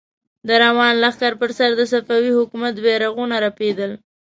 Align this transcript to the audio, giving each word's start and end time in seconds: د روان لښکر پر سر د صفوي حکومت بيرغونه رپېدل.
د 0.47 0.49
روان 0.63 0.93
لښکر 1.03 1.33
پر 1.41 1.51
سر 1.57 1.69
د 1.79 1.81
صفوي 1.91 2.31
حکومت 2.39 2.75
بيرغونه 2.83 3.35
رپېدل. 3.45 3.91